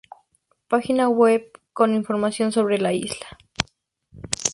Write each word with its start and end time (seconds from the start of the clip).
Página 0.67 1.09
web 1.09 1.51
con 1.73 1.93
información 1.93 2.51
sobre 2.51 2.79
la 2.79 2.91
isla 2.91 3.37